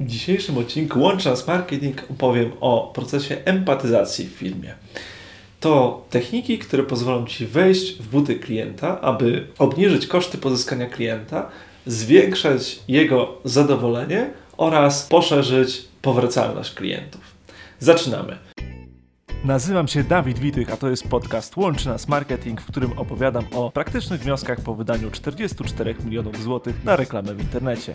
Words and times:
W 0.00 0.06
dzisiejszym 0.06 0.58
odcinku 0.58 1.00
Łączy 1.00 1.28
Nas 1.28 1.46
Marketing 1.46 2.02
opowiem 2.10 2.52
o 2.60 2.92
procesie 2.94 3.36
empatyzacji 3.44 4.26
w 4.26 4.30
filmie. 4.30 4.74
To 5.60 6.04
techniki, 6.10 6.58
które 6.58 6.82
pozwolą 6.82 7.26
Ci 7.26 7.46
wejść 7.46 7.98
w 7.98 8.08
buty 8.08 8.34
klienta, 8.34 9.00
aby 9.00 9.46
obniżyć 9.58 10.06
koszty 10.06 10.38
pozyskania 10.38 10.86
klienta, 10.86 11.50
zwiększać 11.86 12.78
jego 12.88 13.38
zadowolenie 13.44 14.30
oraz 14.56 15.06
poszerzyć 15.06 15.84
powracalność 16.02 16.74
klientów. 16.74 17.20
Zaczynamy. 17.78 18.38
Nazywam 19.44 19.88
się 19.88 20.04
Dawid 20.04 20.38
Witych, 20.38 20.72
a 20.72 20.76
to 20.76 20.90
jest 20.90 21.08
podcast 21.08 21.56
Łączy 21.56 21.88
Nas 21.88 22.08
Marketing, 22.08 22.60
w 22.60 22.66
którym 22.66 22.98
opowiadam 22.98 23.44
o 23.52 23.70
praktycznych 23.70 24.20
wnioskach 24.20 24.60
po 24.60 24.74
wydaniu 24.74 25.10
44 25.10 25.94
milionów 26.04 26.42
złotych 26.42 26.84
na 26.84 26.96
reklamę 26.96 27.34
w 27.34 27.40
internecie. 27.40 27.94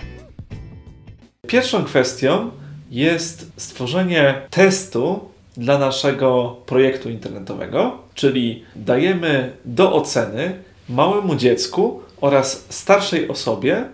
Pierwszą 1.50 1.84
kwestią 1.84 2.52
jest 2.91 3.52
stworzenie 3.57 4.42
testu 4.50 5.29
dla 5.57 5.78
naszego 5.78 6.56
projektu 6.65 7.10
internetowego, 7.10 7.97
czyli 8.15 8.64
dajemy 8.75 9.54
do 9.65 9.93
oceny 9.93 10.64
małemu 10.89 11.36
dziecku 11.36 12.01
oraz 12.21 12.65
starszej 12.70 13.28
osobie, 13.28 13.86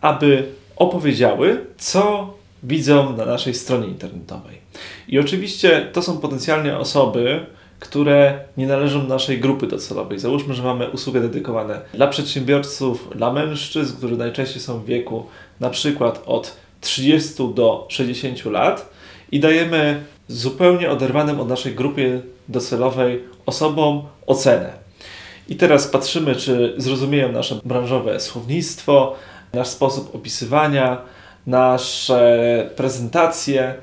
aby 0.00 0.44
opowiedziały, 0.76 1.66
co 1.78 2.34
widzą 2.62 3.16
na 3.16 3.26
naszej 3.26 3.54
stronie 3.54 3.88
internetowej. 3.88 4.58
I 5.08 5.18
oczywiście 5.18 5.86
to 5.92 6.02
są 6.02 6.18
potencjalnie 6.18 6.78
osoby, 6.78 7.46
które 7.80 8.40
nie 8.56 8.66
należą 8.66 9.02
do 9.02 9.08
naszej 9.08 9.40
grupy 9.40 9.66
docelowej. 9.66 10.18
Załóżmy, 10.18 10.54
że 10.54 10.62
mamy 10.62 10.90
usługę 10.90 11.20
dedykowane 11.20 11.80
dla 11.94 12.06
przedsiębiorców, 12.06 13.08
dla 13.14 13.32
mężczyzn, 13.32 13.96
którzy 13.96 14.16
najczęściej 14.16 14.62
są 14.62 14.78
w 14.78 14.86
wieku 14.86 15.26
na 15.60 15.70
przykład 15.70 16.22
od 16.26 16.62
30 16.82 17.34
do 17.54 17.86
60 17.88 18.44
lat 18.44 18.90
i 19.32 19.40
dajemy 19.40 20.04
zupełnie 20.28 20.90
oderwanym 20.90 21.40
od 21.40 21.48
naszej 21.48 21.74
grupy 21.74 22.22
docelowej 22.48 23.24
osobom 23.46 24.02
ocenę. 24.26 24.72
I 25.48 25.56
teraz 25.56 25.88
patrzymy, 25.88 26.36
czy 26.36 26.74
zrozumieją 26.76 27.32
nasze 27.32 27.60
branżowe 27.64 28.20
słownictwo, 28.20 29.14
nasz 29.52 29.68
sposób 29.68 30.14
opisywania, 30.14 30.98
nasze 31.46 32.70
prezentacje, 32.76 33.74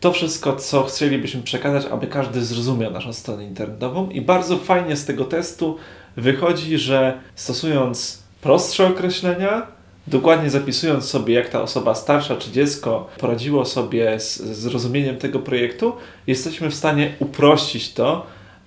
to 0.00 0.12
wszystko, 0.12 0.56
co 0.56 0.82
chcielibyśmy 0.84 1.42
przekazać, 1.42 1.92
aby 1.92 2.06
każdy 2.06 2.44
zrozumiał 2.44 2.92
naszą 2.92 3.12
stronę 3.12 3.44
internetową. 3.44 4.10
I 4.10 4.20
bardzo 4.20 4.56
fajnie 4.56 4.96
z 4.96 5.04
tego 5.04 5.24
testu 5.24 5.76
wychodzi, 6.16 6.78
że 6.78 7.18
stosując 7.34 8.22
prostsze 8.40 8.86
określenia, 8.86 9.66
dokładnie 10.08 10.50
zapisując 10.50 11.04
sobie, 11.04 11.34
jak 11.34 11.48
ta 11.48 11.62
osoba 11.62 11.94
starsza 11.94 12.36
czy 12.36 12.50
dziecko 12.50 13.06
poradziło 13.18 13.64
sobie 13.64 14.20
z 14.20 14.36
zrozumieniem 14.36 15.16
tego 15.16 15.38
projektu, 15.38 15.92
jesteśmy 16.26 16.70
w 16.70 16.74
stanie 16.74 17.14
uprościć 17.18 17.92
to 17.92 18.26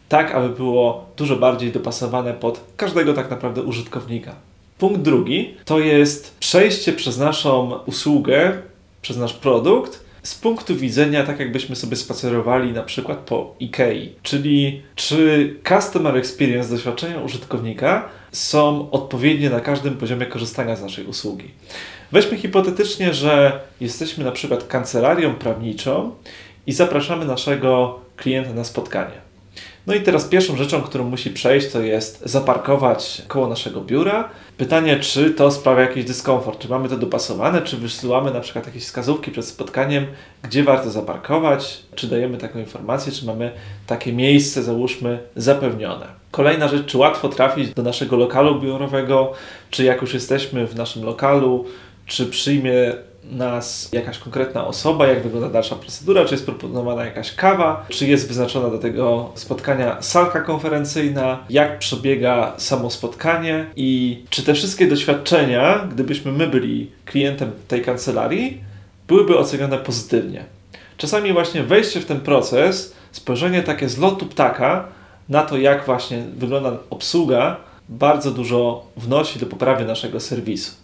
tak, 0.10 0.36
aby 0.36 0.50
było 0.50 1.06
dużo 1.18 1.36
bardziej 1.36 1.72
dopasowane 1.72 2.34
pod 2.34 2.62
każdego 2.78 3.14
tak 3.14 3.30
naprawdę 3.30 3.62
użytkownika. 3.62 4.36
Punkt 4.78 5.02
drugi 5.02 5.56
to 5.66 5.80
jest 5.80 6.38
przejście 6.40 6.94
przez 6.94 7.18
naszą 7.18 7.80
usługę, 7.86 8.58
przez 9.02 9.18
nasz 9.18 9.34
produkt 9.34 10.11
z 10.24 10.36
punktu 10.36 10.76
widzenia, 10.76 11.24
tak 11.24 11.40
jakbyśmy 11.40 11.76
sobie 11.76 11.96
spacerowali 11.96 12.72
na 12.72 12.84
przykład 12.84 13.18
po 13.18 13.56
IKEA, 13.62 14.16
czyli 14.24 14.82
czy 14.96 15.56
customer 15.70 16.18
experience, 16.18 16.70
doświadczenia 16.70 17.22
użytkownika 17.22 18.10
są 18.32 18.92
odpowiednie 18.92 19.50
na 19.50 19.60
każdym 19.60 19.98
poziomie 19.98 20.26
korzystania 20.26 20.76
z 20.76 20.82
naszej 20.82 21.06
usługi. 21.06 21.52
Weźmy 22.12 22.38
hipotetycznie, 22.38 23.14
że 23.14 23.60
jesteśmy 23.82 24.24
na 24.24 24.32
przykład 24.32 24.68
kancelarią 24.68 25.36
prawniczą 25.36 26.12
i 26.68 26.74
zapraszamy 26.74 27.26
naszego 27.26 28.00
klienta 28.18 28.54
na 28.54 28.64
spotkanie. 28.64 29.32
No 29.88 29.94
i 29.94 30.02
teraz 30.02 30.26
pierwszą 30.26 30.58
rzeczą, 30.58 30.82
którą 30.82 31.10
musi 31.10 31.30
przejść, 31.30 31.72
to 31.72 31.82
jest 31.82 32.22
zaparkować 32.26 33.22
koło 33.28 33.48
naszego 33.48 33.82
biura. 33.82 34.30
Pytanie, 34.58 35.00
czy 35.00 35.32
to 35.32 35.52
sprawia 35.52 35.82
jakiś 35.82 36.06
dyskomfort, 36.06 36.60
czy 36.60 36.70
mamy 36.70 36.90
to 36.90 36.98
dopasowane, 36.98 37.62
czy 37.62 37.78
wysyłamy 37.78 38.32
na 38.32 38.40
przykład 38.40 38.66
jakieś 38.66 38.84
wskazówki 38.84 39.32
przed 39.32 39.46
spotkaniem, 39.46 40.06
gdzie 40.44 40.64
warto 40.64 40.90
zaparkować, 40.90 41.84
czy 41.96 42.08
dajemy 42.08 42.38
taką 42.38 42.60
informację, 42.60 43.12
czy 43.12 43.26
mamy 43.26 43.52
takie 43.88 44.14
miejsce, 44.14 44.64
załóżmy, 44.64 45.20
zapewnione. 45.36 46.06
Kolejna 46.32 46.68
rzecz, 46.68 46.86
czy 46.86 46.98
łatwo 46.98 47.30
trafić 47.30 47.74
do 47.74 47.84
naszego 47.84 48.18
lokalu 48.18 48.60
biurowego, 48.62 49.34
czy 49.70 49.84
jak 49.84 50.02
już 50.02 50.14
jesteśmy 50.14 50.68
w 50.68 50.76
naszym 50.76 51.04
lokalu, 51.04 51.66
czy 52.06 52.26
przyjmie 52.26 52.94
nas 53.24 53.90
jakaś 53.92 54.18
konkretna 54.18 54.68
osoba, 54.68 55.08
jak 55.08 55.24
wygląda 55.24 55.50
dalsza 55.50 55.76
procedura, 55.76 56.26
czy 56.26 56.34
jest 56.34 56.46
proponowana 56.46 57.06
jakaś 57.06 57.36
kawa, 57.36 57.86
czy 57.90 58.08
jest 58.08 58.28
wyznaczona 58.28 58.70
do 58.70 58.78
tego 58.78 59.32
spotkania 59.36 60.02
salka 60.02 60.42
konferencyjna, 60.42 61.40
jak 61.50 61.80
przebiega 61.80 62.54
samo 62.58 62.90
spotkanie 62.90 63.66
i 63.76 64.24
czy 64.30 64.44
te 64.44 64.54
wszystkie 64.54 64.88
doświadczenia, 64.88 65.88
gdybyśmy 65.92 66.32
my 66.32 66.48
byli 66.48 66.92
klientem 67.06 67.52
tej 67.68 67.82
kancelarii, 67.82 68.62
byłyby 69.08 69.38
ocenione 69.38 69.78
pozytywnie. 69.78 70.46
Czasami 70.98 71.34
właśnie 71.34 71.64
wejście 71.64 72.00
w 72.00 72.06
ten 72.06 72.20
proces, 72.20 72.96
spojrzenie 73.12 73.64
takie 73.64 73.90
z 73.90 73.98
lotu 73.98 74.26
ptaka 74.26 74.88
na 75.30 75.44
to, 75.44 75.58
jak 75.58 75.86
właśnie 75.86 76.24
wygląda 76.38 76.78
obsługa, 76.90 77.58
bardzo 77.90 78.32
dużo 78.32 78.86
wnosi 78.98 79.40
do 79.40 79.46
poprawy 79.46 79.86
naszego 79.86 80.20
serwisu. 80.20 80.81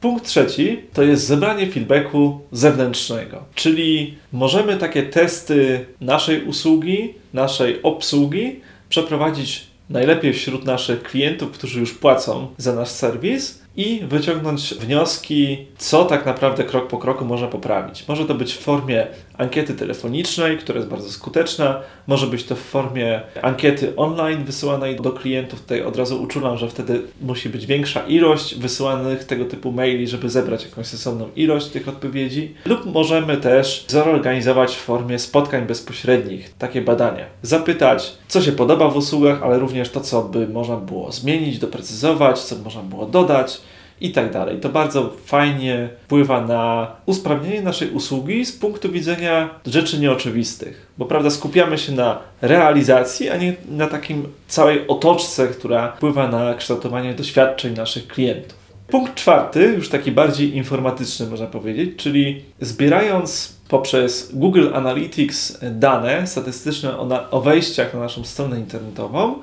Punkt 0.00 0.26
trzeci 0.26 0.80
to 0.92 1.02
jest 1.02 1.26
zebranie 1.26 1.66
feedbacku 1.66 2.40
zewnętrznego, 2.52 3.44
czyli 3.54 4.14
możemy 4.32 4.76
takie 4.76 5.02
testy 5.02 5.86
naszej 6.00 6.44
usługi, 6.44 7.14
naszej 7.32 7.82
obsługi 7.82 8.60
przeprowadzić 8.88 9.66
najlepiej 9.90 10.32
wśród 10.32 10.64
naszych 10.64 11.02
klientów, 11.02 11.50
którzy 11.50 11.80
już 11.80 11.94
płacą 11.94 12.46
za 12.56 12.74
nasz 12.74 12.88
serwis 12.88 13.63
i 13.76 14.00
wyciągnąć 14.08 14.74
wnioski, 14.74 15.66
co 15.78 16.04
tak 16.04 16.26
naprawdę 16.26 16.64
krok 16.64 16.88
po 16.88 16.98
kroku 16.98 17.24
można 17.24 17.46
poprawić. 17.46 18.08
Może 18.08 18.24
to 18.24 18.34
być 18.34 18.54
w 18.54 18.58
formie 18.58 19.06
ankiety 19.38 19.74
telefonicznej, 19.74 20.58
która 20.58 20.76
jest 20.78 20.90
bardzo 20.90 21.10
skuteczna, 21.10 21.80
może 22.06 22.26
być 22.26 22.44
to 22.44 22.56
w 22.56 22.60
formie 22.60 23.20
ankiety 23.42 23.96
online 23.96 24.44
wysyłanej 24.44 24.96
do 24.96 25.12
klientów. 25.12 25.60
Tutaj 25.60 25.82
od 25.82 25.96
razu 25.96 26.22
uczulam, 26.22 26.56
że 26.56 26.68
wtedy 26.68 27.02
musi 27.22 27.48
być 27.48 27.66
większa 27.66 28.06
ilość 28.06 28.54
wysyłanych 28.54 29.24
tego 29.24 29.44
typu 29.44 29.72
maili, 29.72 30.08
żeby 30.08 30.30
zebrać 30.30 30.64
jakąś 30.64 30.86
sensowną 30.86 31.28
ilość 31.36 31.66
tych 31.66 31.88
odpowiedzi. 31.88 32.54
Lub 32.66 32.86
możemy 32.86 33.36
też 33.36 33.84
zorganizować 33.88 34.76
w 34.76 34.80
formie 34.80 35.18
spotkań 35.18 35.66
bezpośrednich 35.66 36.54
takie 36.58 36.82
badania. 36.82 37.24
Zapytać, 37.42 38.12
co 38.28 38.42
się 38.42 38.52
podoba 38.52 38.88
w 38.88 38.96
usługach, 38.96 39.42
ale 39.42 39.58
również 39.58 39.90
to, 39.90 40.00
co 40.00 40.22
by 40.22 40.48
można 40.48 40.76
było 40.76 41.12
zmienić, 41.12 41.58
doprecyzować, 41.58 42.40
co 42.40 42.56
można 42.56 42.82
było 42.82 43.06
dodać 43.06 43.63
i 44.00 44.12
tak 44.12 44.32
dalej. 44.32 44.60
To 44.60 44.68
bardzo 44.68 45.12
fajnie 45.24 45.88
wpływa 46.04 46.40
na 46.40 46.92
usprawnienie 47.06 47.62
naszej 47.62 47.90
usługi 47.90 48.46
z 48.46 48.52
punktu 48.52 48.92
widzenia 48.92 49.50
rzeczy 49.66 49.98
nieoczywistych, 49.98 50.86
bo 50.98 51.04
prawda 51.04 51.30
skupiamy 51.30 51.78
się 51.78 51.92
na 51.92 52.18
realizacji, 52.42 53.30
a 53.30 53.36
nie 53.36 53.54
na 53.68 53.86
takim 53.86 54.26
całej 54.48 54.88
otoczce, 54.88 55.48
która 55.48 55.92
wpływa 55.92 56.28
na 56.28 56.54
kształtowanie 56.54 57.14
doświadczeń 57.14 57.76
naszych 57.76 58.08
klientów. 58.08 58.64
Punkt 58.88 59.14
czwarty, 59.14 59.74
już 59.76 59.88
taki 59.88 60.12
bardziej 60.12 60.56
informatyczny 60.56 61.26
można 61.26 61.46
powiedzieć, 61.46 61.90
czyli 61.96 62.44
zbierając 62.60 63.56
poprzez 63.68 64.30
Google 64.34 64.68
Analytics 64.74 65.58
dane 65.72 66.26
statystyczne 66.26 66.98
o, 66.98 67.06
na, 67.06 67.30
o 67.30 67.40
wejściach 67.40 67.94
na 67.94 68.00
naszą 68.00 68.24
stronę 68.24 68.58
internetową, 68.58 69.34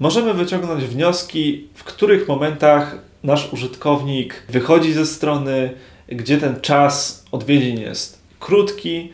możemy 0.00 0.34
wyciągnąć 0.34 0.84
wnioski, 0.84 1.68
w 1.74 1.84
których 1.84 2.28
momentach 2.28 2.98
nasz 3.22 3.52
użytkownik 3.52 4.42
wychodzi 4.48 4.92
ze 4.92 5.06
strony, 5.06 5.70
gdzie 6.08 6.38
ten 6.38 6.60
czas 6.60 7.24
odwiedzin 7.32 7.80
jest 7.80 8.18
krótki, 8.40 9.12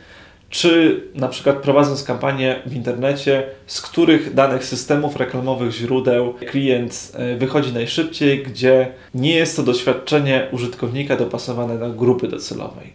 czy 0.51 1.03
na 1.15 1.29
przykład 1.29 1.57
prowadząc 1.57 2.05
kampanię 2.05 2.63
w 2.67 2.75
internecie, 2.75 3.43
z 3.67 3.81
których 3.81 4.35
danych 4.35 4.65
systemów 4.65 5.17
reklamowych 5.17 5.73
źródeł 5.73 6.35
klient 6.35 7.13
e, 7.15 7.37
wychodzi 7.37 7.73
najszybciej, 7.73 8.43
gdzie 8.43 8.93
nie 9.15 9.35
jest 9.35 9.57
to 9.57 9.63
doświadczenie 9.63 10.49
użytkownika 10.53 11.17
dopasowane 11.17 11.79
do 11.79 11.91
grupy 11.91 12.29
docelowej. 12.29 12.93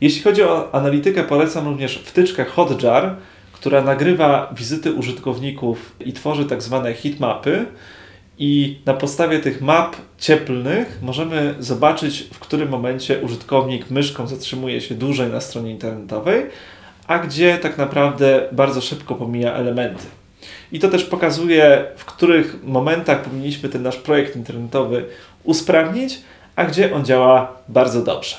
Jeśli 0.00 0.22
chodzi 0.22 0.42
o 0.42 0.74
analitykę, 0.74 1.24
polecam 1.24 1.68
również 1.68 1.98
wtyczkę 1.98 2.44
Hotjar, 2.44 3.16
która 3.62 3.82
nagrywa 3.82 4.54
wizyty 4.56 4.92
użytkowników 4.92 5.96
i 6.00 6.12
tworzy 6.12 6.44
tak 6.44 6.62
zwane 6.62 6.94
heatmapy, 6.94 7.66
i 8.38 8.78
na 8.86 8.94
podstawie 8.94 9.38
tych 9.38 9.60
map 9.60 9.96
cieplnych 10.18 10.98
możemy 11.02 11.54
zobaczyć, 11.58 12.28
w 12.32 12.38
którym 12.38 12.68
momencie 12.68 13.18
użytkownik 13.18 13.90
myszką 13.90 14.26
zatrzymuje 14.26 14.80
się 14.80 14.94
dłużej 14.94 15.30
na 15.30 15.40
stronie 15.40 15.70
internetowej, 15.70 16.46
a 17.06 17.18
gdzie 17.18 17.58
tak 17.58 17.78
naprawdę 17.78 18.48
bardzo 18.52 18.80
szybko 18.80 19.14
pomija 19.14 19.52
elementy. 19.52 20.04
I 20.72 20.78
to 20.78 20.88
też 20.88 21.04
pokazuje, 21.04 21.84
w 21.96 22.04
których 22.04 22.64
momentach 22.64 23.22
powinniśmy 23.22 23.68
ten 23.68 23.82
nasz 23.82 23.96
projekt 23.96 24.36
internetowy 24.36 25.04
usprawnić, 25.44 26.20
a 26.56 26.64
gdzie 26.64 26.94
on 26.94 27.04
działa 27.04 27.52
bardzo 27.68 28.02
dobrze. 28.02 28.36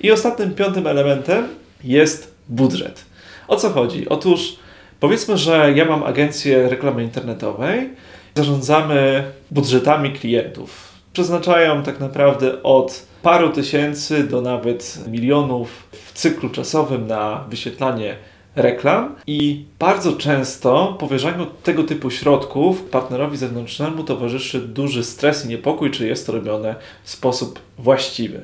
I 0.00 0.10
ostatnim, 0.10 0.54
piątym 0.54 0.86
elementem 0.86 1.48
jest 1.84 2.34
budżet. 2.48 3.07
O 3.48 3.56
co 3.56 3.70
chodzi? 3.70 4.08
Otóż 4.08 4.56
powiedzmy, 5.00 5.38
że 5.38 5.72
ja 5.74 5.84
mam 5.84 6.02
agencję 6.02 6.68
reklamy 6.68 7.02
internetowej, 7.02 7.90
zarządzamy 8.34 9.24
budżetami 9.50 10.12
klientów. 10.12 10.88
Przeznaczają 11.12 11.82
tak 11.82 12.00
naprawdę 12.00 12.62
od 12.62 13.06
paru 13.22 13.48
tysięcy 13.48 14.24
do 14.24 14.40
nawet 14.40 14.98
milionów 15.06 15.88
w 15.92 16.12
cyklu 16.12 16.50
czasowym 16.50 17.06
na 17.06 17.44
wyświetlanie 17.48 18.16
reklam 18.56 19.14
i 19.26 19.64
bardzo 19.78 20.12
często 20.12 20.96
powierzaniu 21.00 21.46
tego 21.62 21.84
typu 21.84 22.10
środków 22.10 22.82
partnerowi 22.82 23.36
zewnętrznemu 23.36 24.04
towarzyszy 24.04 24.60
duży 24.60 25.04
stres 25.04 25.44
i 25.44 25.48
niepokój, 25.48 25.90
czy 25.90 26.06
jest 26.06 26.26
to 26.26 26.32
robione 26.32 26.74
w 27.04 27.10
sposób 27.10 27.60
właściwy. 27.78 28.40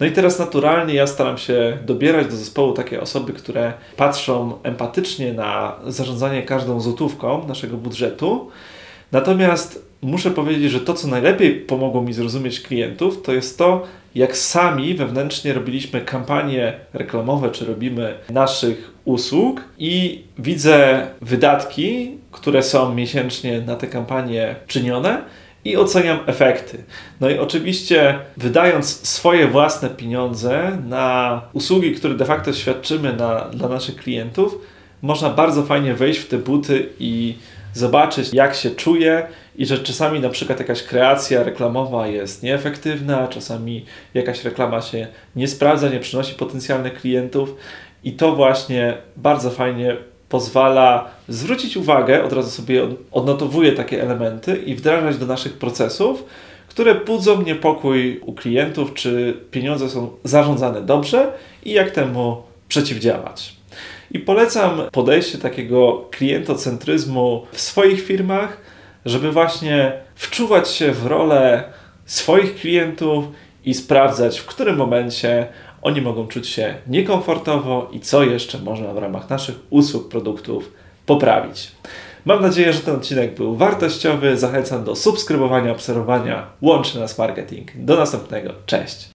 No 0.00 0.06
i 0.06 0.12
teraz 0.12 0.38
naturalnie 0.38 0.94
ja 0.94 1.06
staram 1.06 1.38
się 1.38 1.78
dobierać 1.86 2.26
do 2.26 2.36
zespołu 2.36 2.72
takie 2.72 3.00
osoby, 3.00 3.32
które 3.32 3.72
patrzą 3.96 4.62
empatycznie 4.62 5.32
na 5.32 5.76
zarządzanie 5.86 6.42
każdą 6.42 6.80
złotówką 6.80 7.48
naszego 7.48 7.76
budżetu. 7.76 8.50
Natomiast 9.12 9.86
muszę 10.02 10.30
powiedzieć, 10.30 10.70
że 10.70 10.80
to, 10.80 10.94
co 10.94 11.08
najlepiej 11.08 11.54
pomogło 11.60 12.02
mi 12.02 12.12
zrozumieć 12.12 12.60
klientów, 12.60 13.22
to 13.22 13.32
jest 13.32 13.58
to, 13.58 13.82
jak 14.14 14.36
sami 14.36 14.94
wewnętrznie 14.94 15.52
robiliśmy 15.52 16.00
kampanie 16.00 16.80
reklamowe, 16.92 17.50
czy 17.50 17.66
robimy 17.66 18.14
naszych 18.30 18.93
usług 19.04 19.64
i 19.78 20.24
widzę 20.38 21.06
wydatki, 21.20 22.18
które 22.30 22.62
są 22.62 22.94
miesięcznie 22.94 23.60
na 23.60 23.76
te 23.76 23.86
kampanie 23.86 24.54
czynione 24.66 25.22
i 25.64 25.76
oceniam 25.76 26.18
efekty. 26.26 26.84
No 27.20 27.30
i 27.30 27.38
oczywiście, 27.38 28.18
wydając 28.36 29.08
swoje 29.08 29.48
własne 29.48 29.90
pieniądze 29.90 30.78
na 30.86 31.40
usługi, 31.52 31.94
które 31.94 32.14
de 32.14 32.24
facto 32.24 32.52
świadczymy 32.52 33.12
na, 33.12 33.40
dla 33.40 33.68
naszych 33.68 33.96
klientów, 33.96 34.58
można 35.02 35.30
bardzo 35.30 35.62
fajnie 35.62 35.94
wejść 35.94 36.20
w 36.20 36.28
te 36.28 36.38
buty 36.38 36.88
i 36.98 37.34
zobaczyć, 37.74 38.28
jak 38.32 38.54
się 38.54 38.70
czuje, 38.70 39.26
i 39.56 39.66
że 39.66 39.78
czasami 39.78 40.20
na 40.20 40.28
przykład 40.28 40.58
jakaś 40.58 40.82
kreacja 40.82 41.42
reklamowa 41.42 42.06
jest 42.06 42.42
nieefektywna, 42.42 43.28
czasami 43.28 43.84
jakaś 44.14 44.44
reklama 44.44 44.80
się 44.80 45.06
nie 45.36 45.48
sprawdza, 45.48 45.88
nie 45.88 46.00
przynosi 46.00 46.34
potencjalnych 46.34 46.94
klientów 46.94 47.56
i 48.04 48.12
to 48.12 48.36
właśnie 48.36 48.96
bardzo 49.16 49.50
fajnie 49.50 49.96
pozwala 50.28 51.10
zwrócić 51.28 51.76
uwagę, 51.76 52.24
od 52.24 52.32
razu 52.32 52.50
sobie 52.50 52.82
odnotowuję 53.12 53.72
takie 53.72 54.02
elementy 54.02 54.56
i 54.56 54.74
wdrażać 54.74 55.16
do 55.16 55.26
naszych 55.26 55.52
procesów, 55.52 56.24
które 56.68 56.94
budzą 56.94 57.42
niepokój 57.42 58.20
u 58.26 58.32
klientów, 58.32 58.94
czy 58.94 59.36
pieniądze 59.50 59.90
są 59.90 60.10
zarządzane 60.24 60.82
dobrze 60.82 61.32
i 61.64 61.72
jak 61.72 61.90
temu 61.90 62.42
przeciwdziałać. 62.68 63.56
I 64.10 64.18
polecam 64.18 64.82
podejście 64.92 65.38
takiego 65.38 66.08
klientocentryzmu 66.10 67.46
w 67.52 67.60
swoich 67.60 68.00
firmach, 68.00 68.60
żeby 69.04 69.32
właśnie 69.32 69.92
wczuwać 70.14 70.70
się 70.70 70.92
w 70.92 71.06
rolę 71.06 71.64
swoich 72.06 72.56
klientów 72.56 73.24
i 73.64 73.74
sprawdzać, 73.74 74.38
w 74.38 74.46
którym 74.46 74.76
momencie 74.76 75.46
oni 75.84 76.00
mogą 76.00 76.26
czuć 76.26 76.48
się 76.48 76.74
niekomfortowo 76.86 77.88
i 77.92 78.00
co 78.00 78.22
jeszcze 78.22 78.58
można 78.58 78.92
w 78.94 78.98
ramach 78.98 79.30
naszych 79.30 79.54
usług, 79.70 80.08
produktów 80.08 80.72
poprawić. 81.06 81.72
Mam 82.24 82.42
nadzieję, 82.42 82.72
że 82.72 82.80
ten 82.80 82.96
odcinek 82.96 83.34
był 83.34 83.56
wartościowy. 83.56 84.36
Zachęcam 84.36 84.84
do 84.84 84.96
subskrybowania, 84.96 85.72
obserwowania. 85.72 86.46
Łączy 86.62 87.00
nas 87.00 87.18
marketing. 87.18 87.68
Do 87.74 87.96
następnego. 87.96 88.50
Cześć. 88.66 89.08